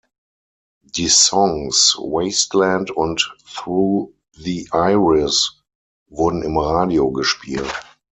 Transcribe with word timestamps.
Die 0.81 1.09
Songs 1.09 1.95
"Wasteland" 1.99 2.89
und 2.89 3.37
"Through 3.45 4.11
the 4.31 4.67
Iris" 4.73 5.61
wurden 6.09 6.41
im 6.41 6.57
Radio 6.57 7.11
gespielt. 7.11 7.71